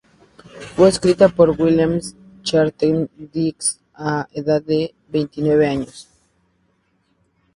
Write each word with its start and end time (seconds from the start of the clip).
Fue 0.75 0.89
escrita 0.89 1.29
por 1.29 1.51
William 1.51 1.99
Chatterton 2.41 3.07
Dix 3.31 3.75
a 3.93 4.21
a 4.21 4.27
edad 4.33 4.63
de 4.63 4.95
veintinueve 5.09 5.67
años. 5.67 6.07